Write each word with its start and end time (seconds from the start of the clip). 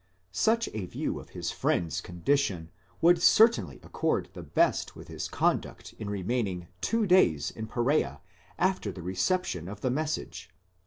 Such 0.31 0.67
a 0.73 0.87
view 0.87 1.19
of 1.19 1.29
his 1.37 1.51
friend's 1.51 2.01
condition 2.01 2.71
would 3.01 3.21
certainly 3.21 3.79
accord 3.83 4.29
the 4.33 4.41
best 4.41 4.95
with 4.95 5.09
his 5.09 5.27
conduct 5.27 5.93
in 5.99 6.09
remaining 6.09 6.69
two 6.81 7.05
days 7.05 7.51
in 7.51 7.67
Persea 7.67 8.19
after 8.57 8.91
the 8.91 9.03
reception 9.03 9.67
of 9.67 9.81
the 9.81 9.91
message 9.91 10.49
(v. 10.49 10.55